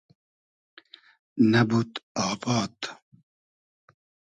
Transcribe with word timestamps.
نئبود 1.51 1.93
آباد 2.15 2.75